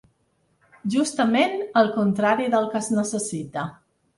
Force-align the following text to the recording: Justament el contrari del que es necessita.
Justament 0.93 1.53
el 1.83 1.91
contrari 1.99 2.51
del 2.57 2.69
que 2.73 2.83
es 2.85 2.91
necessita. 3.01 3.69